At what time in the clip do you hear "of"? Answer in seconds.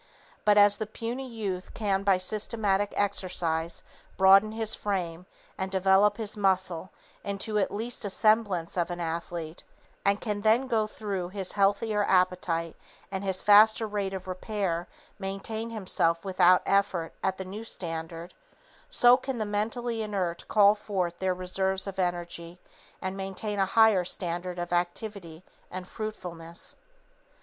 8.77-8.87, 14.15-14.27, 21.85-21.99, 24.57-24.73